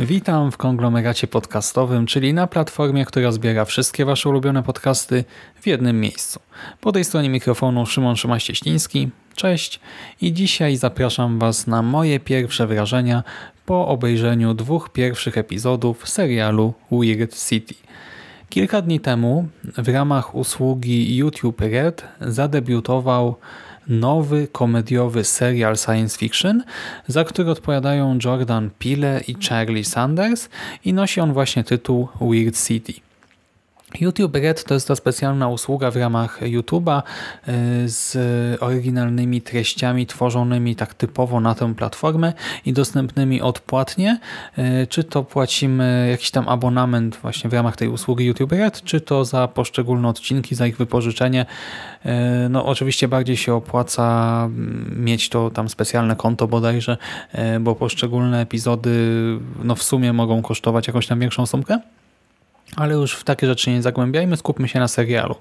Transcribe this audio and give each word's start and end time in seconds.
Witam 0.00 0.52
w 0.52 0.56
konglomeracie 0.56 1.26
podcastowym, 1.26 2.06
czyli 2.06 2.34
na 2.34 2.46
platformie, 2.46 3.04
która 3.04 3.32
zbiera 3.32 3.64
wszystkie 3.64 4.04
Wasze 4.04 4.28
ulubione 4.28 4.62
podcasty 4.62 5.24
w 5.60 5.66
jednym 5.66 6.00
miejscu. 6.00 6.40
Po 6.80 6.92
tej 6.92 7.04
stronie 7.04 7.30
mikrofonu 7.30 7.86
Szymon 7.86 8.14
Szymaś-Cieśliński. 8.16 9.08
Cześć 9.34 9.80
i 10.20 10.32
dzisiaj 10.32 10.76
zapraszam 10.76 11.38
Was 11.38 11.66
na 11.66 11.82
moje 11.82 12.20
pierwsze 12.20 12.66
wrażenia 12.66 13.22
po 13.66 13.88
obejrzeniu 13.88 14.54
dwóch 14.54 14.88
pierwszych 14.92 15.38
epizodów 15.38 16.08
serialu 16.08 16.74
Weird 16.92 17.48
City. 17.48 17.74
Kilka 18.48 18.82
dni 18.82 19.00
temu 19.00 19.48
w 19.64 19.88
ramach 19.88 20.34
usługi 20.34 21.16
YouTube 21.16 21.60
Red 21.60 22.04
zadebiutował 22.20 23.36
nowy 23.88 24.48
komediowy 24.52 25.24
serial 25.24 25.76
science 25.76 26.18
fiction, 26.18 26.62
za 27.08 27.24
który 27.24 27.50
odpowiadają 27.50 28.18
Jordan 28.24 28.70
Peele 28.78 29.20
i 29.28 29.34
Charlie 29.48 29.84
Sanders 29.84 30.48
i 30.84 30.92
nosi 30.92 31.20
on 31.20 31.32
właśnie 31.32 31.64
tytuł 31.64 32.08
Weird 32.20 32.66
City. 32.66 33.09
YouTube 34.00 34.36
Red 34.36 34.64
to 34.64 34.74
jest 34.74 34.88
ta 34.88 34.96
specjalna 34.96 35.48
usługa 35.48 35.90
w 35.90 35.96
ramach 35.96 36.40
YouTube'a 36.42 37.02
y, 37.48 37.88
z 37.88 38.16
oryginalnymi 38.62 39.42
treściami 39.42 40.06
tworzonymi 40.06 40.76
tak 40.76 40.94
typowo 40.94 41.40
na 41.40 41.54
tę 41.54 41.74
platformę 41.74 42.32
i 42.66 42.72
dostępnymi 42.72 43.40
odpłatnie. 43.42 44.18
Y, 44.58 44.86
Czy 44.86 45.04
to 45.04 45.24
płacimy 45.24 46.08
jakiś 46.10 46.30
tam 46.30 46.48
abonament 46.48 47.16
właśnie 47.16 47.50
w 47.50 47.52
ramach 47.52 47.76
tej 47.76 47.88
usługi 47.88 48.24
YouTube 48.24 48.52
Red, 48.52 48.82
czy 48.82 49.00
to 49.00 49.24
za 49.24 49.48
poszczególne 49.48 50.08
odcinki, 50.08 50.54
za 50.54 50.66
ich 50.66 50.76
wypożyczenie. 50.76 51.46
Y, 52.06 52.08
No 52.50 52.66
oczywiście 52.66 53.08
bardziej 53.08 53.36
się 53.36 53.54
opłaca 53.54 54.42
mm, 54.44 55.04
mieć 55.04 55.28
to 55.28 55.50
tam 55.50 55.68
specjalne 55.68 56.16
konto 56.16 56.48
bodajże, 56.48 56.96
bo 57.60 57.74
poszczególne 57.74 58.40
epizody 58.40 58.90
no 59.64 59.74
w 59.74 59.82
sumie 59.82 60.12
mogą 60.12 60.42
kosztować 60.42 60.86
jakąś 60.86 61.06
tam 61.06 61.20
większą 61.20 61.46
sumkę. 61.46 61.78
Ale 62.76 62.94
już 62.94 63.14
w 63.14 63.24
takie 63.24 63.46
rzeczy 63.46 63.70
nie 63.70 63.82
zagłębiajmy, 63.82 64.36
skupmy 64.36 64.68
się 64.68 64.78
na 64.80 64.88
serialu. 64.88 65.34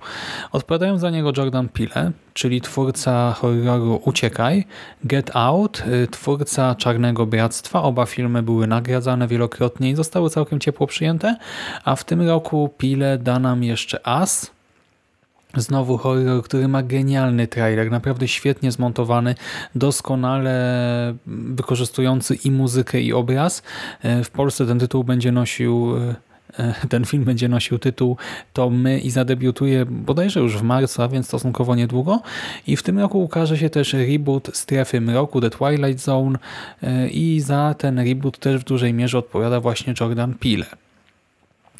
Odpowiadają 0.51 0.97
za 0.97 1.09
niego 1.09 1.31
Jordan 1.37 1.69
Peele, 1.69 2.11
czyli 2.33 2.61
twórca 2.61 3.33
horroru 3.33 4.01
Uciekaj, 4.05 4.65
Get 5.03 5.35
Out, 5.35 5.83
y, 6.03 6.07
twórca 6.07 6.75
Czarnego 6.75 7.25
Bractwa. 7.25 7.83
Oba 7.83 8.05
filmy 8.05 8.43
były 8.43 8.67
nagradzane 8.67 9.27
wielokrotnie 9.27 9.89
i 9.89 9.95
zostały 9.95 10.29
całkiem 10.29 10.59
ciepło 10.59 10.87
przyjęte. 10.87 11.35
A 11.85 11.95
w 11.95 12.03
tym 12.03 12.27
roku 12.27 12.69
Peele 12.77 13.17
da 13.17 13.39
nam 13.39 13.63
jeszcze 13.63 14.07
As, 14.07 14.51
Znowu 15.57 15.97
horror, 15.97 16.43
który 16.43 16.67
ma 16.67 16.83
genialny 16.83 17.47
trailer, 17.47 17.91
naprawdę 17.91 18.27
świetnie 18.27 18.71
zmontowany, 18.71 19.35
doskonale 19.75 20.53
wykorzystujący 21.27 22.35
i 22.35 22.51
muzykę 22.51 23.01
i 23.01 23.13
obraz. 23.13 23.63
Y, 24.05 24.23
W 24.23 24.29
Polsce 24.29 24.65
ten 24.65 24.79
tytuł 24.79 25.03
będzie 25.03 25.31
nosił 25.31 25.97
y, 25.97 26.15
ten 26.89 27.05
film 27.05 27.23
będzie 27.23 27.47
nosił 27.47 27.79
tytuł 27.79 28.17
To 28.53 28.69
my 28.69 28.99
i 28.99 29.09
zadebiutuje 29.09 29.85
bodajże 29.85 30.39
już 30.39 30.57
w 30.57 30.63
marcu, 30.63 31.01
a 31.01 31.07
więc 31.07 31.27
stosunkowo 31.27 31.75
niedługo. 31.75 32.21
I 32.67 32.75
w 32.75 32.83
tym 32.83 32.99
roku 32.99 33.23
ukaże 33.23 33.57
się 33.57 33.69
też 33.69 33.93
reboot 33.93 34.49
Strefy 34.53 35.01
Mroku, 35.01 35.41
The 35.41 35.49
Twilight 35.49 36.03
Zone 36.03 36.39
i 37.11 37.39
za 37.39 37.75
ten 37.77 37.99
reboot 37.99 38.39
też 38.39 38.61
w 38.61 38.63
dużej 38.63 38.93
mierze 38.93 39.17
odpowiada 39.17 39.59
właśnie 39.59 39.93
Jordan 39.99 40.33
Peele. 40.33 40.65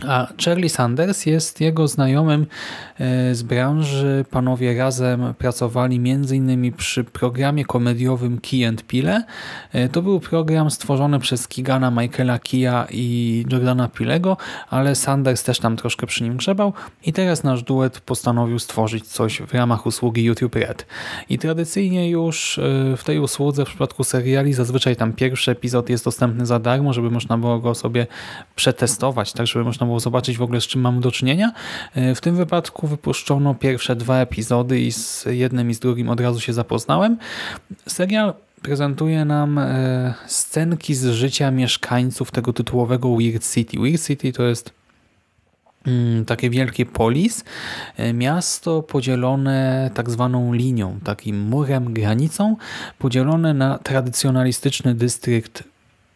A 0.07 0.27
Charlie 0.45 0.69
Sanders 0.69 1.25
jest 1.25 1.61
jego 1.61 1.87
znajomym 1.87 2.45
e, 2.99 3.35
z 3.35 3.43
branży. 3.43 4.25
Panowie 4.29 4.77
razem 4.77 5.33
pracowali 5.33 5.95
m.in. 5.95 6.73
przy 6.73 7.03
programie 7.03 7.65
komediowym 7.65 8.39
Key 8.39 8.67
and 8.67 8.83
Peele. 8.83 9.23
E, 9.73 9.89
To 9.89 10.01
był 10.01 10.19
program 10.19 10.71
stworzony 10.71 11.19
przez 11.19 11.47
Kigana 11.47 11.91
Michaela 11.91 12.39
Keya 12.39 12.87
i 12.91 13.45
Jordana 13.51 13.87
Peelego, 13.87 14.37
ale 14.69 14.95
Sanders 14.95 15.43
też 15.43 15.59
tam 15.59 15.77
troszkę 15.77 16.07
przy 16.07 16.23
nim 16.23 16.37
grzebał 16.37 16.73
i 17.05 17.13
teraz 17.13 17.43
nasz 17.43 17.63
duet 17.63 17.99
postanowił 17.99 18.59
stworzyć 18.59 19.07
coś 19.07 19.41
w 19.41 19.53
ramach 19.53 19.85
usługi 19.85 20.23
YouTube 20.23 20.55
Red. 20.55 20.85
I 21.29 21.37
tradycyjnie 21.39 22.09
już 22.09 22.59
e, 22.59 22.97
w 22.97 23.03
tej 23.03 23.19
usłudze 23.19 23.65
w 23.65 23.67
przypadku 23.67 24.03
seriali 24.03 24.53
zazwyczaj 24.53 24.95
tam 24.95 25.13
pierwszy 25.13 25.51
epizod 25.51 25.89
jest 25.89 26.05
dostępny 26.05 26.45
za 26.45 26.59
darmo, 26.59 26.93
żeby 26.93 27.11
można 27.11 27.37
było 27.37 27.59
go 27.59 27.75
sobie 27.75 28.07
przetestować, 28.55 29.33
tak 29.33 29.47
żeby 29.47 29.65
można 29.65 29.88
było 29.89 29.99
zobaczyć 29.99 30.37
w 30.37 30.41
ogóle 30.41 30.61
z 30.61 30.67
czym 30.67 30.81
mamy 30.81 31.01
do 31.01 31.11
czynienia. 31.11 31.51
E, 31.95 32.15
W 32.15 32.21
tym 32.21 32.35
wypadku 32.35 32.87
wypuszczono 32.87 33.55
pierwsze 33.55 33.95
dwa 33.95 34.17
epizody 34.17 34.79
i 34.79 34.91
z 34.91 35.25
jednym 35.29 35.69
i 35.69 35.73
z 35.73 35.79
drugim 35.79 36.09
od 36.09 36.19
razu 36.19 36.39
się 36.39 36.53
zapoznałem. 36.53 37.17
Serial 37.87 38.33
prezentuje 38.61 39.25
nam 39.25 39.57
e, 39.57 40.13
scenki 40.27 40.95
z 40.95 41.05
życia 41.05 41.51
mieszkańców 41.51 42.31
tego 42.31 42.53
tytułowego 42.53 43.15
Weird 43.17 43.53
City. 43.53 43.79
Weird 43.79 44.05
City 44.07 44.33
to 44.33 44.43
jest 44.43 44.71
mm, 45.87 46.25
takie 46.25 46.49
wielkie 46.49 46.85
polis, 46.85 47.43
e, 47.97 48.13
miasto 48.13 48.81
podzielone 48.83 49.91
tak 49.93 50.09
zwaną 50.09 50.53
linią, 50.53 50.99
takim 51.03 51.39
murem, 51.41 51.93
granicą, 51.93 52.55
podzielone 52.99 53.53
na 53.53 53.77
tradycjonalistyczny 53.77 54.95
dystrykt 54.95 55.63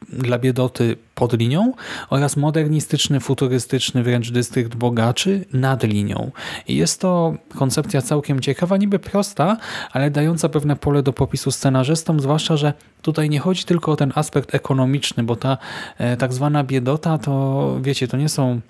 dla 0.10 0.40
biedoty 0.40 0.98
pod 1.16 1.40
linią 1.40 1.74
oraz 2.10 2.38
modernistyczny, 2.38 3.20
futurystyczny 3.20 4.04
wręcz 4.04 4.32
dystrykt 4.32 4.76
bogaczy 4.76 5.46
nad 5.54 5.84
linią. 5.84 6.32
I 6.68 6.76
jest 6.76 7.02
to 7.02 7.34
koncepcja 7.56 8.02
całkiem 8.02 8.40
ciekawa, 8.40 8.78
niby 8.78 9.00
prosta, 9.00 9.58
ale 9.92 10.12
dająca 10.12 10.50
pewne 10.50 10.76
pole 10.76 11.04
do 11.04 11.14
popisu 11.14 11.52
scenarzystom, 11.52 12.20
zwłaszcza, 12.20 12.58
że 12.58 12.74
tutaj 13.02 13.30
nie 13.30 13.40
chodzi 13.40 13.64
tylko 13.64 13.92
o 13.92 13.96
ten 13.96 14.12
aspekt 14.16 14.56
ekonomiczny, 14.56 15.24
bo 15.24 15.36
ta 15.36 15.58
e, 15.98 16.18
tak 16.18 16.34
zwana 16.34 16.64
biedota 16.64 17.18
to, 17.18 17.78
wiecie, 17.82 18.08
to 18.08 18.18
nie 18.18 18.30
są 18.30 18.62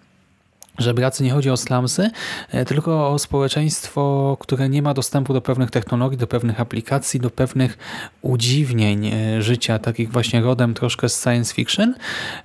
żebracy, 0.77 1.23
nie 1.23 1.31
chodzi 1.31 1.49
o 1.49 1.57
slumsy, 1.57 2.09
e, 2.51 2.65
tylko 2.65 3.09
o 3.09 3.19
społeczeństwo, 3.19 4.37
które 4.39 4.69
nie 4.69 4.81
ma 4.81 4.93
dostępu 4.93 5.33
do 5.33 5.41
pewnych 5.41 5.71
technologii, 5.71 6.17
do 6.17 6.27
pewnych 6.27 6.61
aplikacji, 6.61 7.19
do 7.19 7.29
pewnych 7.29 7.77
udziwnień 8.21 9.07
e, 9.07 9.41
życia, 9.41 9.79
takich 9.79 10.11
właśnie 10.11 10.41
rodem 10.41 10.73
troszkę 10.73 11.09
z 11.09 11.21
science 11.21 11.53
fiction, 11.53 11.95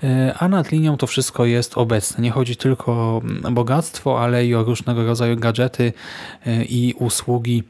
e, 0.02 0.34
a 0.38 0.48
nad 0.48 0.72
linią 0.72 0.96
to 0.96 1.06
wszystko 1.06 1.44
jest 1.44 1.78
obecne. 1.78 2.24
Nie 2.24 2.30
chodzi 2.30 2.56
tylko 2.56 2.92
o 2.92 3.20
mm, 3.24 3.54
bogactwo, 3.54 4.22
ale 4.22 4.46
i 4.46 4.54
o 4.54 4.64
różnego 4.64 5.04
rodzaju 5.04 5.36
gadżety 5.36 5.92
i 6.68 6.94
usługi 6.98 7.62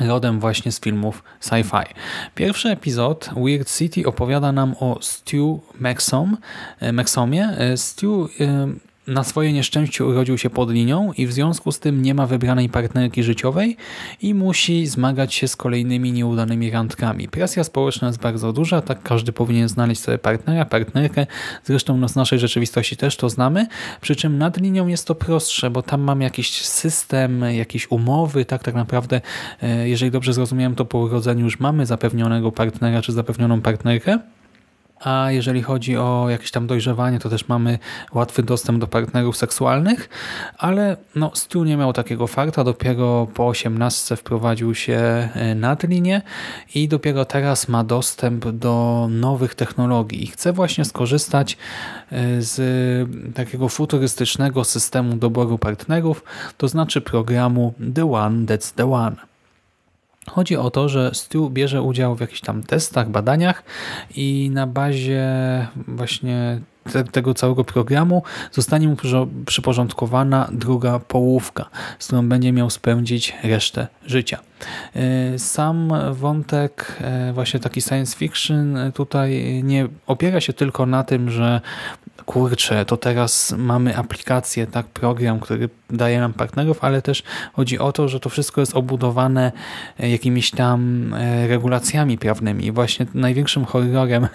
rodem 0.00 0.40
właśnie 0.40 0.72
z 0.72 0.80
filmów 0.80 1.22
sci-fi. 1.40 1.84
Pierwszy 2.34 2.68
epizod 2.68 3.30
Weird 3.36 3.76
City 3.78 4.06
opowiada 4.06 4.52
nam 4.52 4.74
o 4.80 4.98
Stu 5.00 5.60
Maxom, 5.80 6.36
Maxomie. 6.92 7.56
Stu 7.76 8.28
na 9.10 9.24
swoje 9.24 9.52
nieszczęście 9.52 10.04
urodził 10.04 10.38
się 10.38 10.50
pod 10.50 10.70
linią 10.70 11.12
i 11.16 11.26
w 11.26 11.32
związku 11.32 11.72
z 11.72 11.78
tym 11.80 12.02
nie 12.02 12.14
ma 12.14 12.26
wybranej 12.26 12.68
partnerki 12.68 13.22
życiowej 13.22 13.76
i 14.22 14.34
musi 14.34 14.86
zmagać 14.86 15.34
się 15.34 15.48
z 15.48 15.56
kolejnymi 15.56 16.12
nieudanymi 16.12 16.70
randkami. 16.70 17.28
Presja 17.28 17.64
społeczna 17.64 18.08
jest 18.08 18.20
bardzo 18.20 18.52
duża, 18.52 18.82
tak 18.82 19.02
każdy 19.02 19.32
powinien 19.32 19.68
znaleźć 19.68 20.00
sobie 20.00 20.18
partnera, 20.18 20.64
partnerkę. 20.64 21.26
Zresztą 21.64 21.96
no, 21.96 22.08
z 22.08 22.16
naszej 22.16 22.38
rzeczywistości 22.38 22.96
też 22.96 23.16
to 23.16 23.30
znamy. 23.30 23.66
Przy 24.00 24.16
czym 24.16 24.38
nad 24.38 24.60
linią 24.60 24.86
jest 24.86 25.06
to 25.06 25.14
prostsze, 25.14 25.70
bo 25.70 25.82
tam 25.82 26.00
mamy 26.00 26.24
jakiś 26.24 26.62
system, 26.62 27.40
jakieś 27.40 27.90
umowy, 27.90 28.44
tak 28.44 28.62
tak 28.62 28.74
naprawdę, 28.74 29.20
e, 29.62 29.88
jeżeli 29.88 30.10
dobrze 30.10 30.32
zrozumiałem, 30.32 30.74
to 30.74 30.84
po 30.84 30.98
urodzeniu 30.98 31.44
już 31.44 31.60
mamy 31.60 31.86
zapewnionego 31.86 32.52
partnera 32.52 33.02
czy 33.02 33.12
zapewnioną 33.12 33.60
partnerkę. 33.60 34.18
A 35.00 35.30
jeżeli 35.30 35.62
chodzi 35.62 35.96
o 35.96 36.26
jakieś 36.28 36.50
tam 36.50 36.66
dojrzewanie, 36.66 37.18
to 37.18 37.28
też 37.28 37.48
mamy 37.48 37.78
łatwy 38.12 38.42
dostęp 38.42 38.78
do 38.78 38.86
partnerów 38.86 39.36
seksualnych, 39.36 40.08
ale 40.58 40.96
no, 41.14 41.30
Stu 41.34 41.64
nie 41.64 41.76
miał 41.76 41.92
takiego 41.92 42.26
farta, 42.26 42.64
dopiero 42.64 43.26
po 43.34 43.48
18 43.48 44.16
wprowadził 44.16 44.74
się 44.74 45.28
e, 45.34 45.54
nad 45.54 45.82
linię 45.82 46.22
i 46.74 46.88
dopiero 46.88 47.24
teraz 47.24 47.68
ma 47.68 47.84
dostęp 47.84 48.48
do 48.48 49.06
nowych 49.10 49.54
technologii 49.54 50.24
i 50.24 50.26
chce 50.26 50.52
właśnie 50.52 50.84
skorzystać 50.84 51.56
e, 52.12 52.42
z 52.42 52.60
takiego 53.34 53.68
futurystycznego 53.68 54.64
systemu 54.64 55.16
doboru 55.16 55.58
partnerów, 55.58 56.24
to 56.56 56.68
znaczy 56.68 57.00
programu 57.00 57.74
The 57.94 58.12
One 58.12 58.46
That's 58.46 58.74
The 58.74 58.92
One. 58.92 59.29
Chodzi 60.28 60.56
o 60.56 60.70
to, 60.70 60.88
że 60.88 61.10
Stu 61.14 61.50
bierze 61.50 61.82
udział 61.82 62.16
w 62.16 62.20
jakichś 62.20 62.40
tam 62.40 62.62
testach, 62.62 63.08
badaniach 63.08 63.62
i 64.16 64.50
na 64.52 64.66
bazie 64.66 65.26
właśnie 65.88 66.60
te, 66.92 67.04
tego 67.04 67.34
całego 67.34 67.64
programu 67.64 68.22
zostanie 68.52 68.88
mu 68.88 68.96
przyporządkowana 69.46 70.48
druga 70.52 70.98
połówka, 70.98 71.68
z 71.98 72.06
którą 72.06 72.28
będzie 72.28 72.52
miał 72.52 72.70
spędzić 72.70 73.34
resztę 73.42 73.86
życia. 74.06 74.38
E, 74.96 75.38
sam 75.38 75.92
wątek 76.12 76.98
e, 77.00 77.32
właśnie 77.32 77.60
taki 77.60 77.80
science 77.80 78.16
fiction 78.16 78.78
tutaj 78.94 79.60
nie 79.64 79.88
opiera 80.06 80.40
się 80.40 80.52
tylko 80.52 80.86
na 80.86 81.04
tym, 81.04 81.30
że 81.30 81.60
kurczę, 82.26 82.84
to 82.84 82.96
teraz 82.96 83.54
mamy 83.58 83.96
aplikację, 83.96 84.66
tak, 84.66 84.86
program, 84.86 85.40
który 85.40 85.68
daje 85.90 86.20
nam 86.20 86.32
partnerów, 86.32 86.84
ale 86.84 87.02
też 87.02 87.22
chodzi 87.52 87.78
o 87.78 87.92
to, 87.92 88.08
że 88.08 88.20
to 88.20 88.28
wszystko 88.28 88.60
jest 88.60 88.76
obudowane 88.76 89.52
e, 90.00 90.10
jakimiś 90.10 90.50
tam 90.50 91.10
e, 91.14 91.46
regulacjami 91.46 92.18
prawnymi. 92.18 92.66
I 92.66 92.72
właśnie 92.72 93.06
największym 93.14 93.64
horrorem 93.64 94.28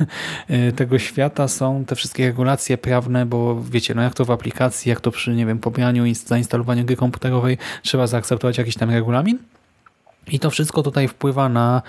e, 0.47 0.71
tego 0.71 0.99
świata 0.99 1.47
są 1.47 1.85
te 1.85 1.95
wszystkie 1.95 2.25
regulacje 2.25 2.77
prawne, 2.77 3.25
bo 3.25 3.61
wiecie, 3.61 3.95
no 3.95 4.01
jak 4.01 4.13
to 4.13 4.25
w 4.25 4.31
aplikacji, 4.31 4.89
jak 4.89 5.01
to 5.01 5.11
przy, 5.11 5.35
nie 5.35 5.45
wiem, 5.45 5.59
pobraniu 5.59 6.05
i 6.05 6.15
zainstalowaniu 6.15 6.85
gry 6.85 6.95
komputerowej 6.95 7.57
trzeba 7.81 8.07
zaakceptować 8.07 8.57
jakiś 8.57 8.75
tam 8.75 8.89
regulamin. 8.89 9.37
I 10.31 10.39
to 10.39 10.49
wszystko 10.49 10.83
tutaj 10.83 11.07
wpływa 11.07 11.49
na 11.49 11.81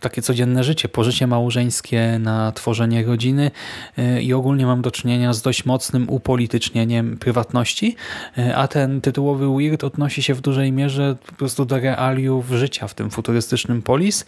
takie 0.00 0.22
codzienne 0.22 0.64
życie, 0.64 0.88
pożycie 0.88 1.26
małżeńskie, 1.26 2.18
na 2.18 2.52
tworzenie 2.52 3.04
rodziny. 3.04 3.50
Y, 3.98 4.22
i 4.22 4.32
ogólnie 4.32 4.66
mam 4.66 4.82
do 4.82 4.90
czynienia 4.90 5.32
z 5.32 5.42
dość 5.42 5.64
mocnym 5.64 6.10
upolitycznieniem 6.10 7.18
prywatności, 7.18 7.96
y, 8.38 8.56
a 8.56 8.68
ten 8.68 9.00
tytułowy 9.00 9.56
Weird 9.56 9.84
odnosi 9.84 10.22
się 10.22 10.34
w 10.34 10.40
dużej 10.40 10.72
mierze 10.72 11.16
po 11.26 11.32
prostu 11.32 11.64
do 11.64 11.80
realiów 11.80 12.48
życia 12.50 12.88
w 12.88 12.94
tym 12.94 13.10
futurystycznym 13.10 13.82
polis, 13.82 14.24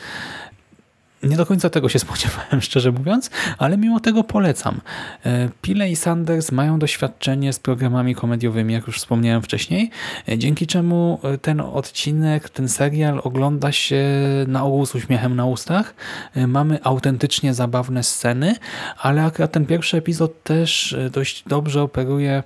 nie 1.22 1.36
do 1.36 1.46
końca 1.46 1.70
tego 1.70 1.88
się 1.88 1.98
spodziewałem, 2.08 2.60
szczerze 2.60 2.92
mówiąc, 2.92 3.30
ale 3.58 3.78
mimo 3.78 4.00
tego 4.00 4.24
polecam. 4.24 4.80
E, 5.26 5.48
Pile 5.62 5.90
i 5.90 5.96
Sanders 5.96 6.52
mają 6.52 6.78
doświadczenie 6.78 7.52
z 7.52 7.58
programami 7.58 8.14
komediowymi, 8.14 8.74
jak 8.74 8.86
już 8.86 8.98
wspomniałem 8.98 9.42
wcześniej, 9.42 9.90
e, 10.28 10.38
dzięki 10.38 10.66
czemu 10.66 11.20
e, 11.22 11.38
ten 11.38 11.60
odcinek, 11.60 12.50
ten 12.50 12.68
serial 12.68 13.20
ogląda 13.24 13.72
się 13.72 14.04
na 14.46 14.64
ogół 14.64 14.86
z 14.86 14.94
uśmiechem 14.94 15.36
na 15.36 15.46
ustach. 15.46 15.94
Mamy 16.48 16.78
autentycznie 16.82 17.54
zabawne 17.54 18.02
sceny, 18.02 18.54
ale 18.98 19.24
akurat 19.24 19.52
ten 19.52 19.66
pierwszy 19.66 19.96
epizod 19.96 20.42
też 20.42 20.96
dość 21.12 21.44
dobrze 21.46 21.82
operuje 21.82 22.42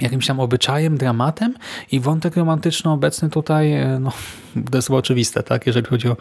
jakimś 0.00 0.26
tam 0.26 0.40
obyczajem, 0.40 0.98
dramatem 0.98 1.54
i 1.92 2.00
wątek 2.00 2.36
romantyczny 2.36 2.90
obecny 2.90 3.30
tutaj, 3.30 3.72
e, 3.72 3.98
no, 4.00 4.12
to 4.70 4.78
jest 4.78 4.90
oczywiste, 4.90 5.42
tak? 5.42 5.66
Jeżeli 5.66 5.86
chodzi 5.86 6.08
o 6.08 6.16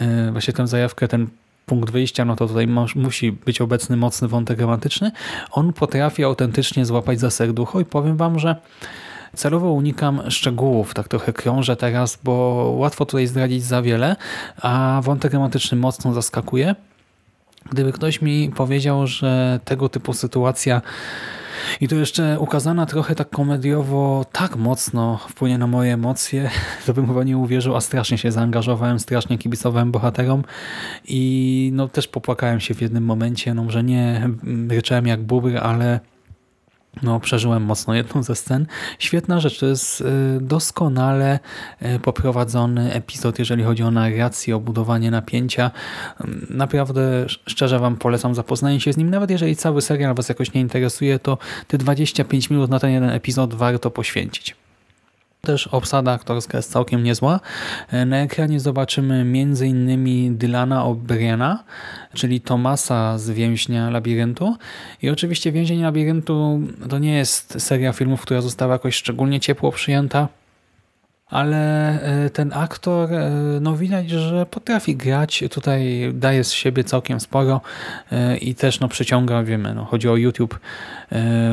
e, 0.00 0.32
właśnie 0.32 0.54
tę 0.54 0.66
zajawkę, 0.66 1.08
ten 1.08 1.26
punkt 1.66 1.90
wyjścia, 1.90 2.24
no 2.24 2.36
to 2.36 2.48
tutaj 2.48 2.66
musi 2.94 3.32
być 3.32 3.60
obecny 3.60 3.96
mocny 3.96 4.28
wątek 4.28 4.60
romantyczny. 4.60 5.12
On 5.50 5.72
potrafi 5.72 6.24
autentycznie 6.24 6.86
złapać 6.86 7.20
za 7.20 7.30
serducho 7.30 7.80
i 7.80 7.84
powiem 7.84 8.16
wam, 8.16 8.38
że 8.38 8.56
celowo 9.34 9.72
unikam 9.72 10.30
szczegółów, 10.30 10.94
tak 10.94 11.08
trochę 11.08 11.32
krążę 11.32 11.76
teraz, 11.76 12.18
bo 12.24 12.32
łatwo 12.78 13.06
tutaj 13.06 13.26
zdradzić 13.26 13.64
za 13.64 13.82
wiele, 13.82 14.16
a 14.62 15.00
wątek 15.04 15.32
romantyczny 15.32 15.78
mocno 15.78 16.12
zaskakuje. 16.12 16.74
Gdyby 17.72 17.92
ktoś 17.92 18.22
mi 18.22 18.50
powiedział, 18.56 19.06
że 19.06 19.60
tego 19.64 19.88
typu 19.88 20.12
sytuacja 20.12 20.82
i 21.80 21.88
to 21.88 21.96
jeszcze 21.96 22.40
ukazana 22.40 22.86
trochę 22.86 23.14
tak 23.14 23.30
komediowo, 23.30 24.26
tak 24.32 24.56
mocno 24.56 25.18
wpłynie 25.28 25.58
na 25.58 25.66
moje 25.66 25.92
emocje, 25.92 26.50
to 26.86 26.94
bym 26.94 27.06
chyba 27.06 27.24
nie 27.24 27.38
uwierzył, 27.38 27.76
a 27.76 27.80
strasznie 27.80 28.18
się 28.18 28.32
zaangażowałem, 28.32 28.98
strasznie 28.98 29.38
kibicowałem 29.38 29.92
bohaterom. 29.92 30.44
I 31.08 31.70
no 31.74 31.88
też 31.88 32.08
popłakałem 32.08 32.60
się 32.60 32.74
w 32.74 32.80
jednym 32.80 33.04
momencie, 33.04 33.54
no 33.54 33.64
może 33.64 33.84
nie 33.84 34.28
ryczałem 34.68 35.06
jak 35.06 35.22
bubr, 35.22 35.56
ale 35.56 36.00
no, 37.02 37.20
przeżyłem 37.20 37.62
mocno 37.62 37.94
jedną 37.94 38.22
ze 38.22 38.34
scen. 38.34 38.66
Świetna 38.98 39.40
rzecz, 39.40 39.58
to 39.58 39.66
jest 39.66 40.00
y, 40.00 40.04
doskonale 40.40 41.38
y, 41.82 41.98
poprowadzony 41.98 42.92
epizod, 42.92 43.38
jeżeli 43.38 43.64
chodzi 43.64 43.82
o 43.82 43.90
narrację, 43.90 44.56
o 44.56 44.60
budowanie 44.60 45.10
napięcia. 45.10 45.70
Mm, 46.20 46.46
naprawdę 46.50 47.02
szczerze 47.28 47.78
Wam 47.78 47.96
polecam 47.96 48.34
zapoznanie 48.34 48.80
się 48.80 48.92
z 48.92 48.96
nim, 48.96 49.10
nawet 49.10 49.30
jeżeli 49.30 49.56
cały 49.56 49.82
serial 49.82 50.14
Was 50.14 50.28
jakoś 50.28 50.52
nie 50.52 50.60
interesuje, 50.60 51.18
to 51.18 51.38
te 51.68 51.78
25 51.78 52.50
minut 52.50 52.70
na 52.70 52.78
ten 52.78 52.90
jeden 52.90 53.10
epizod 53.10 53.54
warto 53.54 53.90
poświęcić. 53.90 54.63
Też 55.44 55.66
obsada 55.66 56.12
aktorska 56.12 56.58
jest 56.58 56.72
całkiem 56.72 57.02
niezła. 57.02 57.40
Na 58.06 58.16
ekranie 58.16 58.60
zobaczymy 58.60 59.14
m.in. 59.14 60.38
Dylana 60.38 60.84
O'Briena, 60.84 61.56
czyli 62.14 62.40
Tomasa 62.40 63.18
z 63.18 63.30
Więźnia 63.30 63.90
Labiryntu. 63.90 64.56
I 65.02 65.10
oczywiście 65.10 65.52
Więzień 65.52 65.82
Labiryntu 65.82 66.60
to 66.88 66.98
nie 66.98 67.14
jest 67.14 67.62
seria 67.62 67.92
filmów, 67.92 68.22
która 68.22 68.40
została 68.40 68.72
jakoś 68.72 68.94
szczególnie 68.94 69.40
ciepło 69.40 69.72
przyjęta 69.72 70.28
ale 71.26 72.00
e, 72.02 72.30
ten 72.30 72.52
aktor, 72.52 73.12
e, 73.12 73.30
no 73.60 73.76
widać, 73.76 74.10
że 74.10 74.46
potrafi 74.46 74.96
grać, 74.96 75.44
tutaj 75.50 76.10
daje 76.14 76.44
z 76.44 76.52
siebie 76.52 76.84
całkiem 76.84 77.20
sporo 77.20 77.60
e, 78.12 78.36
i 78.36 78.54
też 78.54 78.80
no 78.80 78.88
przyciąga, 78.88 79.42
wiemy, 79.42 79.74
no 79.74 79.84
chodzi 79.84 80.08
o 80.08 80.16
YouTube, 80.16 80.58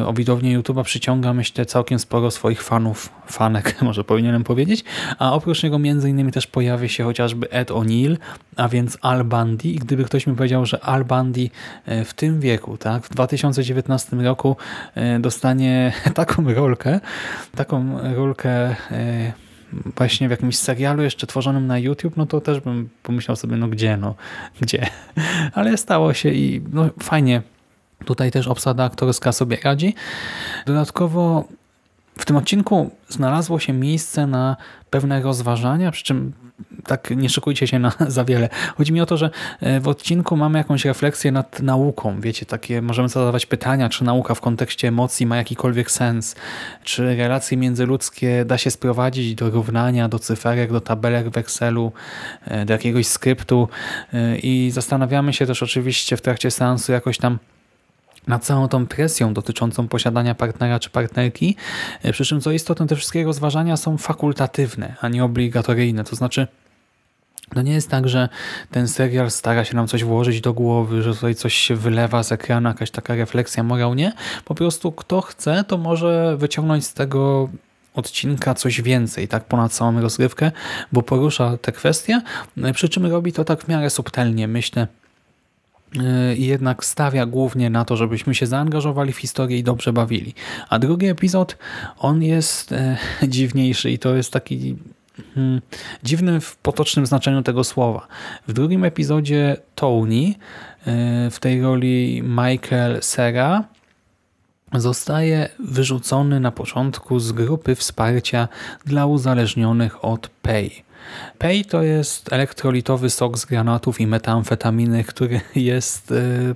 o 0.06 0.14
widownię 0.14 0.60
YouTube'a 0.60 0.84
przyciąga 0.84 1.34
myślę 1.34 1.66
całkiem 1.66 2.00
sporo 2.00 2.32
swoich 2.32 2.64
fanów, 2.64 3.10
fanek 3.28 3.76
może 3.82 4.04
powinienem 4.04 4.44
powiedzieć, 4.44 4.84
a 5.20 5.34
oprócz 5.34 5.64
niego 5.64 5.80
między 5.80 6.10
innymi 6.10 6.32
też 6.32 6.48
pojawi 6.48 6.90
się 6.90 7.04
chociażby 7.04 7.52
Ed 7.52 7.70
O'Neill, 7.70 8.18
a 8.56 8.68
więc 8.68 8.98
Al 9.02 9.24
Bundy. 9.24 9.68
I 9.70 9.76
gdyby 9.76 10.04
ktoś 10.04 10.28
mi 10.28 10.36
powiedział, 10.36 10.66
że 10.66 10.84
Al 10.84 11.06
Bundy 11.06 11.50
w 12.06 12.14
tym 12.14 12.40
wieku, 12.40 12.78
tak, 12.78 13.04
w 13.04 13.10
2019 13.10 14.16
roku 14.16 14.56
dostanie 15.20 15.94
taką 16.14 16.54
rolkę, 16.54 17.00
taką 17.56 17.98
rolkę 18.16 18.76
właśnie 19.98 20.28
w 20.28 20.32
jakimś 20.32 20.58
serialu 20.58 21.04
jeszcze 21.04 21.28
tworzonym 21.28 21.68
na 21.68 21.80
YouTube, 21.80 22.18
no 22.18 22.26
to 22.26 22.42
też 22.42 22.60
bym 22.60 22.90
pomyślał 23.04 23.36
sobie, 23.36 23.58
no 23.58 23.68
gdzie, 23.68 23.98
no 23.98 24.16
gdzie. 24.62 24.88
Ale 25.54 25.78
stało 25.78 26.14
się 26.14 26.30
i 26.30 26.62
no 26.74 26.90
fajnie. 27.00 27.42
Tutaj 28.06 28.32
też 28.32 28.48
obsada 28.48 28.84
aktorska 28.84 29.32
sobie 29.32 29.58
radzi. 29.64 29.96
Dodatkowo 30.66 31.48
w 32.20 32.26
tym 32.26 32.36
odcinku 32.36 32.92
znalazło 33.10 33.60
się 33.60 33.74
miejsce 33.74 34.28
na 34.28 34.58
pewne 34.90 35.22
rozważania, 35.22 35.92
przy 35.92 36.04
czym 36.04 36.34
tak 36.86 37.12
nie 37.16 37.30
szykujcie 37.30 37.68
się 37.68 37.80
na 37.80 37.92
za 38.08 38.26
wiele. 38.26 38.50
Chodzi 38.78 38.94
mi 38.94 39.02
o 39.02 39.06
to, 39.06 39.18
że 39.18 39.30
e, 39.60 39.80
w 39.80 39.88
odcinku 39.88 40.38
mamy 40.38 40.58
jakąś 40.58 40.86
refleksję 40.86 41.32
nad 41.32 41.60
nauką. 41.60 42.22
Wiecie, 42.22 42.46
takie 42.46 42.82
możemy 42.82 43.10
zadawać 43.10 43.46
pytania, 43.46 43.90
czy 43.90 44.04
nauka 44.04 44.36
w 44.36 44.42
kontekście 44.42 44.88
emocji 44.88 45.26
ma 45.26 45.38
jakikolwiek 45.38 45.92
sens, 45.92 46.36
czy 46.84 47.16
relacje 47.16 47.58
międzyludzkie 47.58 48.46
da 48.46 48.58
się 48.58 48.72
sprowadzić 48.72 49.36
do 49.36 49.50
równania, 49.50 50.10
do 50.10 50.20
cyferek, 50.20 50.72
do 50.72 50.82
tabelek 50.82 51.30
w 51.30 51.38
Excelu, 51.38 51.92
e, 52.46 52.66
do 52.66 52.74
jakiegoś 52.74 53.08
skryptu 53.08 53.68
e, 54.14 54.38
i 54.38 54.72
zastanawiamy 54.72 55.34
się 55.34 55.46
też 55.46 55.64
oczywiście 55.64 56.18
w 56.18 56.22
trakcie 56.22 56.52
seansu 56.52 56.92
jakoś 56.92 57.18
tam 57.18 57.38
nad 58.28 58.46
całą 58.46 58.68
tą 58.68 58.88
presją 58.88 59.34
dotyczącą 59.34 59.88
posiadania 59.88 60.36
partnera 60.36 60.80
czy 60.80 60.90
partnerki, 60.90 61.56
e, 62.04 62.12
przy 62.12 62.26
czym 62.26 62.42
co 62.42 62.52
istotne 62.52 62.88
te 62.88 62.96
wszystkie 62.96 63.24
rozważania 63.24 63.78
są 63.78 63.98
fakultatywne, 63.98 64.96
a 65.02 65.08
nie 65.08 65.24
obligatoryjne, 65.24 66.04
to 66.04 66.16
znaczy 66.16 66.48
no 67.56 67.62
nie 67.62 67.74
jest 67.74 67.90
tak, 67.90 68.10
że 68.10 68.30
ten 68.72 68.88
serial 68.88 69.32
stara 69.32 69.66
się 69.66 69.76
nam 69.76 69.88
coś 69.88 70.04
włożyć 70.04 70.42
do 70.42 70.54
głowy, 70.54 71.04
że 71.04 71.14
tutaj 71.14 71.36
coś 71.36 71.54
się 71.54 71.76
wylewa 71.76 72.24
z 72.24 72.32
ekranu, 72.32 72.70
jakaś 72.70 72.92
taka 72.92 73.16
refleksja 73.16 73.64
morał, 73.64 73.94
nie. 73.94 74.14
Po 74.46 74.56
prostu 74.56 74.92
kto 74.92 75.22
chce, 75.22 75.64
to 75.68 75.78
może 75.78 76.38
wyciągnąć 76.38 76.86
z 76.86 76.94
tego 76.94 77.50
odcinka 77.96 78.54
coś 78.54 78.82
więcej, 78.82 79.28
tak 79.28 79.46
ponad 79.46 79.72
całą 79.74 80.02
rozgrywkę, 80.02 80.52
bo 80.92 81.02
porusza 81.02 81.58
te 81.58 81.72
kwestie, 81.72 82.22
e, 82.64 82.74
przy 82.74 82.90
czym 82.90 83.06
robi 83.06 83.34
to 83.34 83.44
tak 83.46 83.64
w 83.64 83.68
miarę 83.68 83.90
subtelnie, 83.90 84.48
myślę, 84.48 84.88
jednak 86.36 86.86
stawia 86.86 87.26
głównie 87.26 87.70
na 87.70 87.86
to, 87.86 87.98
żebyśmy 87.98 88.36
się 88.36 88.48
zaangażowali 88.48 89.14
w 89.14 89.18
historię 89.18 89.58
i 89.58 89.64
dobrze 89.64 89.94
bawili. 89.94 90.34
A 90.70 90.80
drugi 90.80 91.08
epizod, 91.08 91.58
on 91.98 92.24
jest 92.24 92.72
e, 92.72 92.98
dziwniejszy 93.28 93.92
i 93.92 94.00
to 94.00 94.16
jest 94.16 94.34
taki 94.34 94.78
hmm, 95.36 95.62
dziwny 96.04 96.42
w 96.42 96.56
potocznym 96.58 97.06
znaczeniu 97.06 97.42
tego 97.42 97.64
słowa. 97.64 98.08
W 98.48 98.54
drugim 98.54 98.84
epizodzie 98.84 99.58
Tony 99.76 100.34
e, 100.86 101.30
w 101.32 101.40
tej 101.40 101.62
roli 101.62 102.24
Michael 102.24 103.02
Sera 103.02 103.64
zostaje 104.74 105.50
wyrzucony 105.60 106.40
na 106.40 106.52
początku 106.52 107.20
z 107.20 107.32
grupy 107.32 107.76
wsparcia 107.76 108.48
dla 108.86 109.06
uzależnionych 109.06 110.06
od 110.06 110.30
Pay. 110.42 110.72
Pej 111.38 111.66
to 111.66 111.84
jest 111.84 112.34
elektrolitowy 112.34 113.10
sok 113.10 113.38
z 113.38 113.46
granatów 113.46 114.02
i 114.02 114.08
metamfetaminy, 114.08 115.04
który 115.04 115.42
jest 115.56 116.12
e, 116.12 116.16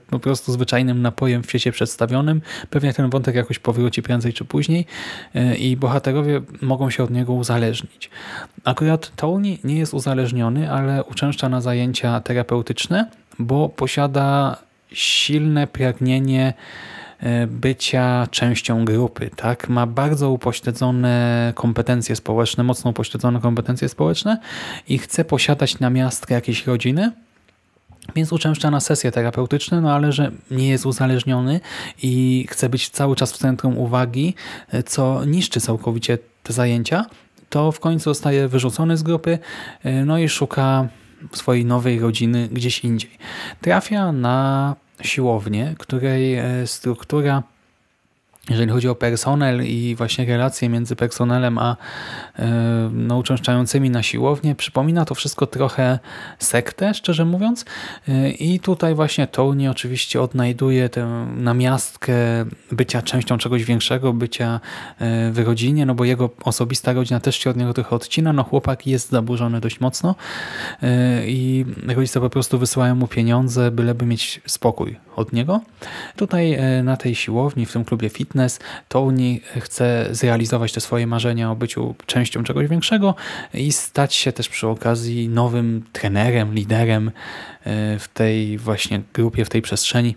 po 0.10 0.20
prostu 0.20 0.52
zwyczajnym 0.52 1.02
napojem 1.02 1.44
w 1.44 1.50
świecie 1.50 1.72
przedstawionym. 1.72 2.42
Pewnie 2.70 2.94
ten 2.94 3.10
wątek 3.10 3.36
jakoś 3.36 3.60
powróci 3.60 4.02
prędzej 4.02 4.34
czy 4.34 4.46
później 4.46 4.86
e, 5.36 5.56
i 5.56 5.78
bohaterowie 5.78 6.42
mogą 6.62 6.90
się 6.90 7.04
od 7.04 7.10
niego 7.10 7.34
uzależnić. 7.34 8.10
Akurat 8.64 9.12
Tony 9.16 9.58
nie 9.64 9.78
jest 9.78 9.94
uzależniony, 9.94 10.72
ale 10.72 11.04
uczęszcza 11.04 11.50
na 11.50 11.62
zajęcia 11.62 12.20
terapeutyczne, 12.22 13.10
bo 13.40 13.70
posiada 13.70 14.58
silne 14.92 15.68
pragnienie 15.68 16.54
bycia 17.48 18.28
częścią 18.32 18.86
grupy, 18.86 19.30
tak? 19.36 19.70
Ma 19.70 19.86
bardzo 19.86 20.32
upośledzone 20.32 21.54
kompetencje 21.56 22.16
społeczne, 22.16 22.64
mocno 22.64 22.92
upośledzone 22.92 23.42
kompetencje 23.42 23.90
społeczne 23.90 24.38
i 24.88 24.98
chce 24.98 25.26
posiadać 25.26 25.80
na 25.80 25.90
miastkę 25.90 26.34
jakiejś 26.34 26.68
rodziny, 26.68 27.12
więc 28.16 28.34
uczęszcza 28.34 28.72
na 28.72 28.80
sesje 28.80 29.12
terapeutyczne, 29.12 29.82
no 29.82 29.94
ale 29.94 30.12
że 30.12 30.32
nie 30.52 30.70
jest 30.70 30.86
uzależniony 30.86 31.60
i 32.04 32.46
chce 32.50 32.70
być 32.70 32.90
cały 32.90 33.16
czas 33.16 33.34
w 33.34 33.38
centrum 33.38 33.78
uwagi, 33.78 34.36
e, 34.72 34.84
co 34.84 35.26
niszczy 35.26 35.62
całkowicie 35.62 36.18
te 36.44 36.54
zajęcia, 36.54 37.06
to 37.50 37.72
w 37.72 37.80
końcu 37.80 38.04
zostaje 38.04 38.48
wyrzucony 38.48 38.98
z 38.98 39.04
grupy, 39.04 39.40
e, 39.84 40.06
no 40.06 40.18
i 40.18 40.30
szuka 40.30 40.88
swojej 41.34 41.66
nowej 41.66 42.00
rodziny 42.00 42.50
gdzieś 42.52 42.80
indziej. 42.80 43.12
Trafia 43.62 44.12
na 44.12 44.76
siłownię, 45.02 45.76
której 45.80 46.36
e, 46.36 46.68
struktura 46.68 47.44
jeżeli 48.50 48.72
chodzi 48.72 48.90
o 48.90 48.96
personel 48.96 49.66
i 49.66 49.96
właśnie 49.96 50.26
relacje 50.26 50.70
między 50.70 50.96
personelem 50.96 51.58
a 51.58 51.78
e, 52.40 52.90
no, 52.94 53.18
uczęszczającymi 53.18 53.90
na 53.90 54.04
siłownię, 54.04 54.56
przypomina 54.56 55.06
to 55.06 55.16
wszystko 55.16 55.48
trochę 55.48 56.00
sektę, 56.40 56.94
szczerze 56.94 57.26
mówiąc. 57.26 57.66
E, 58.08 58.30
I 58.30 58.60
tutaj 58.60 58.96
właśnie 58.96 59.28
Tony 59.28 59.70
oczywiście 59.70 60.22
odnajduje 60.22 60.90
tę 60.90 61.28
namiastkę 61.36 62.16
bycia 62.72 63.02
częścią 63.02 63.38
czegoś 63.38 63.64
większego, 63.64 64.14
bycia 64.14 64.60
e, 65.00 65.32
w 65.32 65.40
rodzinie, 65.40 65.86
no 65.86 65.96
bo 65.96 66.06
jego 66.06 66.30
osobista 66.44 66.94
rodzina 66.94 67.20
też 67.20 67.36
się 67.36 67.50
od 67.50 67.58
niego 67.58 67.74
trochę 67.74 67.96
odcina. 67.96 68.34
No 68.34 68.44
chłopak 68.44 68.88
jest 68.88 69.12
zaburzony 69.12 69.60
dość 69.60 69.80
mocno 69.80 70.16
i 71.28 71.66
rodzice 71.88 72.22
po 72.22 72.30
prostu 72.30 72.60
wysyłają 72.60 72.96
mu 72.96 73.08
pieniądze, 73.08 73.72
byleby 73.72 74.06
mieć 74.06 74.42
spokój 74.46 74.96
od 75.16 75.34
niego. 75.34 75.62
Tutaj 76.16 76.58
na 76.84 76.98
tej 76.98 77.16
siłowni, 77.16 77.66
w 77.66 77.74
tym 77.74 77.86
klubie 77.86 78.10
fitness, 78.10 78.35
Tony 78.90 79.40
chce 79.60 80.08
zrealizować 80.12 80.72
te 80.72 80.82
swoje 80.82 81.08
marzenia 81.08 81.52
o 81.52 81.56
byciu 81.56 81.96
częścią 82.06 82.44
czegoś 82.44 82.68
większego 82.68 83.16
i 83.54 83.72
stać 83.72 84.16
się 84.16 84.32
też 84.32 84.50
przy 84.50 84.68
okazji 84.68 85.30
nowym 85.30 85.84
trenerem, 85.94 86.54
liderem 86.54 87.08
e, 87.08 87.12
w 88.00 88.08
tej 88.08 88.58
właśnie 88.58 89.02
grupie, 89.14 89.46
w 89.46 89.50
tej 89.50 89.62
przestrzeni 89.62 90.16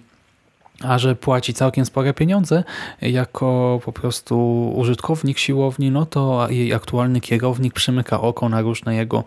a 0.82 0.98
że 0.98 1.16
płaci 1.16 1.54
całkiem 1.54 1.84
spore 1.84 2.14
pieniądze 2.14 2.64
jako 3.02 3.80
po 3.84 3.92
prostu 3.92 4.68
użytkownik 4.76 5.38
siłowni, 5.38 5.90
no 5.90 6.06
to 6.06 6.46
jej 6.50 6.74
aktualny 6.74 7.20
kierownik 7.20 7.74
przymyka 7.74 8.20
oko 8.20 8.48
na 8.48 8.60
różne 8.60 8.94
jego 8.94 9.24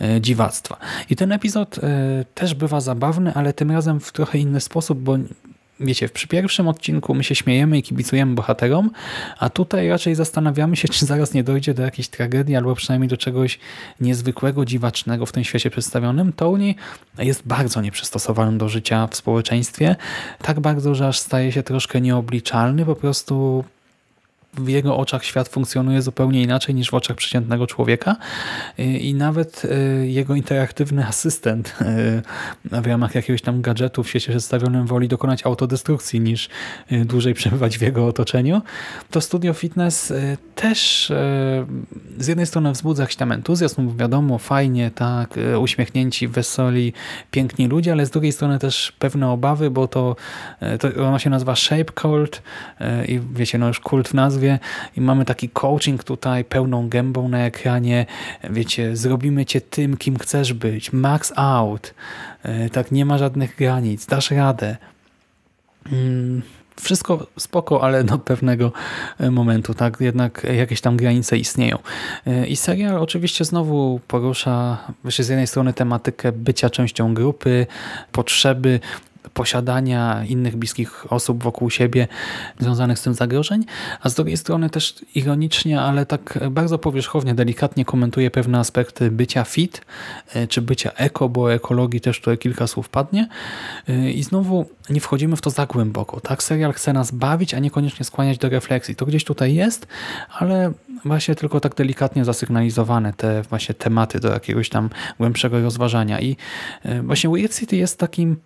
e, 0.00 0.20
dziwactwa. 0.20 0.76
I 1.10 1.16
ten 1.16 1.32
epizod 1.32 1.78
e, 1.78 2.24
też 2.34 2.54
bywa 2.54 2.80
zabawny, 2.80 3.34
ale 3.34 3.52
tym 3.52 3.70
razem 3.70 4.00
w 4.00 4.12
trochę 4.12 4.38
inny 4.38 4.60
sposób, 4.60 4.98
bo 4.98 5.16
wiecie, 5.80 6.08
przy 6.08 6.28
pierwszym 6.28 6.68
odcinku 6.68 7.14
my 7.14 7.24
się 7.24 7.34
śmiejemy 7.34 7.78
i 7.78 7.82
kibicujemy 7.82 8.34
bohaterom, 8.34 8.90
a 9.38 9.50
tutaj 9.50 9.88
raczej 9.88 10.14
zastanawiamy 10.14 10.76
się, 10.76 10.88
czy 10.94 11.06
zaraz 11.06 11.34
nie 11.34 11.44
dojdzie 11.44 11.74
do 11.74 11.82
jakiejś 11.82 12.08
tragedii, 12.08 12.56
albo 12.56 12.74
przynajmniej 12.74 13.08
do 13.08 13.16
czegoś 13.16 13.58
niezwykłego, 14.00 14.64
dziwacznego 14.64 15.26
w 15.26 15.32
tym 15.32 15.44
świecie 15.44 15.70
przedstawionym. 15.70 16.32
Tony 16.32 16.74
jest 17.18 17.46
bardzo 17.46 17.80
nieprzystosowany 17.80 18.58
do 18.58 18.68
życia 18.68 19.06
w 19.06 19.16
społeczeństwie, 19.16 19.96
tak 20.42 20.60
bardzo, 20.60 20.94
że 20.94 21.08
aż 21.08 21.18
staje 21.18 21.52
się 21.52 21.62
troszkę 21.62 22.00
nieobliczalny, 22.00 22.86
po 22.86 22.96
prostu 22.96 23.64
w 24.56 24.68
jego 24.68 24.96
oczach 24.96 25.24
świat 25.24 25.48
funkcjonuje 25.48 26.02
zupełnie 26.02 26.42
inaczej 26.42 26.74
niż 26.74 26.90
w 26.90 26.94
oczach 26.94 27.16
przeciętnego 27.16 27.66
człowieka 27.66 28.16
i 28.78 29.14
nawet 29.14 29.62
e, 29.64 30.06
jego 30.06 30.34
interaktywny 30.34 31.06
asystent 31.06 31.74
e, 31.80 32.82
w 32.82 32.86
ramach 32.86 33.14
jakiegoś 33.14 33.42
tam 33.42 33.62
gadżetu 33.62 34.02
w 34.02 34.08
świecie 34.08 34.30
przedstawionym 34.30 34.86
woli 34.86 35.08
dokonać 35.08 35.46
autodestrukcji 35.46 36.20
niż 36.20 36.48
e, 36.90 37.04
dłużej 37.04 37.34
przebywać 37.34 37.78
w 37.78 37.80
jego 37.80 38.06
otoczeniu. 38.06 38.62
To 39.10 39.20
studio 39.20 39.52
fitness 39.52 40.12
też 40.54 41.12
z 42.18 42.26
jednej 42.26 42.46
strony 42.46 42.72
wzbudza 42.72 43.02
jakiś 43.02 43.16
tam 43.16 43.32
entuzjazm, 43.32 43.88
bo 43.88 43.94
wiadomo, 43.94 44.38
fajnie, 44.38 44.90
tak, 44.90 45.34
uśmiechnięci, 45.60 46.28
weseli, 46.28 46.92
piękni 47.30 47.66
ludzie, 47.66 47.92
ale 47.92 48.06
z 48.06 48.10
drugiej 48.10 48.32
strony 48.32 48.58
też 48.58 48.92
pewne 48.98 49.30
obawy, 49.30 49.70
bo 49.70 49.88
to, 49.88 50.16
to 50.80 51.06
ono 51.06 51.18
się 51.18 51.30
nazywa 51.30 51.56
Shape 51.56 51.92
Cult 52.00 52.42
i 53.08 53.20
wiecie, 53.34 53.58
no 53.58 53.68
już 53.68 53.80
kult 53.80 54.08
w 54.08 54.14
nazwie, 54.14 54.41
i 54.96 55.00
mamy 55.00 55.24
taki 55.24 55.48
coaching 55.48 56.04
tutaj 56.04 56.44
pełną 56.44 56.88
gębą 56.88 57.28
na 57.28 57.38
ekranie. 57.38 58.06
Wiecie, 58.50 58.96
zrobimy 58.96 59.46
cię 59.46 59.60
tym, 59.60 59.96
kim 59.96 60.18
chcesz 60.18 60.52
być. 60.52 60.92
Max 60.92 61.32
out. 61.36 61.94
E, 62.42 62.70
tak, 62.70 62.92
nie 62.92 63.04
ma 63.04 63.18
żadnych 63.18 63.56
granic. 63.56 64.06
Dasz 64.06 64.30
radę. 64.30 64.76
Mm, 65.92 66.42
wszystko 66.80 67.26
spoko, 67.38 67.82
ale 67.82 68.04
do 68.04 68.18
pewnego 68.18 68.72
e, 69.20 69.30
momentu, 69.30 69.74
tak? 69.74 70.00
Jednak 70.00 70.46
jakieś 70.56 70.80
tam 70.80 70.96
granice 70.96 71.38
istnieją. 71.38 71.78
E, 72.26 72.46
I 72.46 72.56
serial 72.56 72.96
oczywiście 72.96 73.44
znowu 73.44 74.00
porusza 74.08 74.78
z 75.04 75.28
jednej 75.28 75.46
strony 75.46 75.72
tematykę 75.72 76.32
bycia 76.32 76.70
częścią 76.70 77.14
grupy, 77.14 77.66
potrzeby 78.12 78.80
posiadania 79.34 80.24
innych 80.28 80.56
bliskich 80.56 81.12
osób 81.12 81.42
wokół 81.42 81.70
siebie 81.70 82.08
związanych 82.58 82.98
z 82.98 83.02
tym 83.02 83.14
zagrożeń, 83.14 83.64
a 84.00 84.08
z 84.08 84.14
drugiej 84.14 84.36
strony 84.36 84.70
też 84.70 84.94
ironicznie, 85.14 85.80
ale 85.80 86.06
tak 86.06 86.38
bardzo 86.50 86.78
powierzchownie, 86.78 87.34
delikatnie 87.34 87.84
komentuje 87.84 88.30
pewne 88.30 88.58
aspekty 88.58 89.10
bycia 89.10 89.44
fit, 89.44 89.80
e, 90.34 90.46
czy 90.46 90.62
bycia 90.62 90.92
eko, 90.92 91.28
bo 91.28 91.42
o 91.42 91.52
ekologii 91.52 92.00
też 92.00 92.18
tutaj 92.18 92.38
kilka 92.38 92.66
słów 92.66 92.88
padnie 92.88 93.28
e, 93.88 94.10
i 94.10 94.22
znowu 94.22 94.66
nie 94.90 95.00
wchodzimy 95.00 95.36
w 95.36 95.40
to 95.40 95.50
za 95.50 95.66
głęboko. 95.66 96.20
Tak, 96.20 96.42
serial 96.42 96.72
chce 96.72 96.92
nas 96.92 97.10
bawić, 97.10 97.54
a 97.54 97.58
niekoniecznie 97.58 98.04
skłaniać 98.04 98.38
do 98.38 98.48
refleksji. 98.48 98.96
To 98.96 99.06
gdzieś 99.06 99.24
tutaj 99.24 99.54
jest, 99.54 99.86
ale 100.38 100.72
właśnie 101.04 101.34
tylko 101.34 101.60
tak 101.60 101.74
delikatnie 101.74 102.24
zasygnalizowane 102.24 103.12
te 103.12 103.42
właśnie 103.42 103.74
tematy 103.74 104.20
do 104.20 104.32
jakiegoś 104.32 104.68
tam 104.68 104.90
głębszego 105.18 105.60
rozważania 105.62 106.20
i 106.20 106.36
e, 106.82 107.02
właśnie 107.02 107.30
Weird 107.30 107.58
City 107.58 107.76
jest 107.76 107.98
takim 107.98 108.36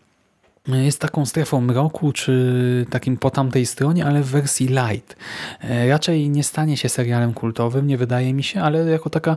jest 0.68 1.00
taką 1.00 1.26
strefą 1.26 1.61
mroku, 1.61 2.12
czy 2.12 2.87
takim 2.90 3.16
po 3.16 3.30
tamtej 3.30 3.66
stronie, 3.66 4.06
ale 4.06 4.23
w 4.23 4.26
wersji 4.26 4.66
light. 4.66 5.16
E, 5.61 5.88
raczej 5.88 6.30
nie 6.30 6.44
stanie 6.44 6.76
się 6.76 6.88
serialem 6.88 7.35
kultowym, 7.35 7.87
nie 7.87 7.99
wydaje 7.99 8.35
mi 8.35 8.42
się, 8.42 8.62
ale 8.62 8.85
jako 8.85 9.11
taka 9.11 9.37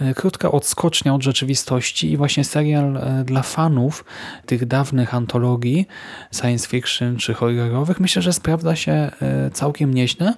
e, 0.00 0.14
krótka 0.14 0.52
odskocznia 0.52 1.14
od 1.14 1.22
rzeczywistości 1.22 2.12
i 2.12 2.16
właśnie 2.16 2.44
serial 2.44 2.96
e, 2.96 3.24
dla 3.24 3.42
fanów 3.42 4.04
tych 4.46 4.66
dawnych 4.66 5.14
antologii 5.14 5.86
science 6.32 6.68
fiction 6.68 7.16
czy 7.16 7.34
horrorowych, 7.34 8.00
myślę, 8.00 8.22
że 8.22 8.32
sprawdza 8.32 8.76
się 8.76 9.10
całkiem 9.52 9.94
nieźle 9.94 10.34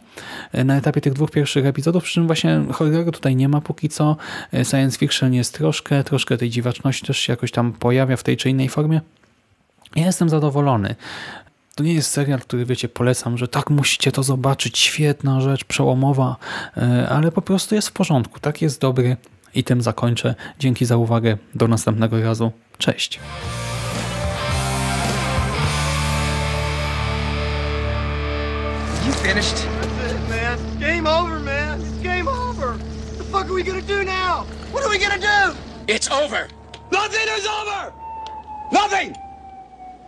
na 0.64 0.76
etapie 0.76 1.00
tych 1.00 1.12
dwóch 1.12 1.30
pierwszych 1.30 1.66
epizodów, 1.66 2.04
przy 2.04 2.14
czym 2.14 2.26
właśnie 2.26 2.62
horroru 2.73 3.12
tutaj 3.12 3.37
nie 3.37 3.49
ma 3.49 3.61
póki 3.61 3.88
co. 3.88 4.16
Science 4.52 4.99
fiction 4.99 5.35
jest 5.35 5.54
troszkę, 5.54 6.04
troszkę 6.04 6.37
tej 6.37 6.50
dziwaczności 6.50 7.06
też 7.06 7.18
się 7.18 7.32
jakoś 7.32 7.50
tam 7.50 7.73
pojawia 7.73 8.16
w 8.16 8.23
tej 8.23 8.37
czy 8.37 8.50
innej 8.50 8.68
formie. 8.68 9.00
Ja 9.97 10.06
jestem 10.06 10.28
zadowolony. 10.28 10.94
To 11.75 11.85
nie 11.85 11.94
jest 11.94 12.11
serial, 12.11 12.40
który 12.40 12.66
wiecie, 12.66 12.88
polecam, 12.88 13.38
że 13.38 13.49
tak 13.49 13.70
musicie 13.70 14.12
to 14.12 14.23
zobaczyć, 14.23 14.78
świetna 14.78 15.40
rzecz, 15.40 15.64
przełomowa, 15.64 16.37
e, 16.76 17.09
ale 17.09 17.32
po 17.32 17.42
prostu 17.42 17.75
jest 17.75 17.88
w 17.88 17.92
porządku, 17.92 18.40
tak 18.40 18.62
jest 18.62 18.80
dobry 18.80 19.16
i 19.54 19.64
tym 19.64 19.82
zakończę. 19.82 20.35
Dzięki 20.59 20.87
za 20.87 20.97
uwagę, 20.97 21.38
do 21.54 21.68
następnego 21.68 22.23
razu, 22.23 22.52
cześć. 22.78 23.20
You 29.06 29.12
finished? 29.12 29.66
That's 30.00 30.12
it, 30.12 30.28
man. 30.28 30.59
Game 30.80 31.06
over, 31.11 31.40
man. 31.40 31.80
It's 31.80 32.02
game 32.02 32.28
over. 32.28 32.68
What 32.68 33.18
the 33.18 33.25
fuck 33.25 33.44
are 33.44 33.54
we 33.54 33.62
gonna 33.62 33.82
do 33.82 34.04
now? 34.04 34.47
What 34.73 34.85
are 34.85 34.90
we 34.90 34.99
gonna 34.99 35.18
do? 35.18 35.56
It's 35.88 36.11
over. 36.11 36.49
Nothing 36.92 37.28
is 37.38 37.47
over! 37.47 37.92
Nothing! 38.73 39.29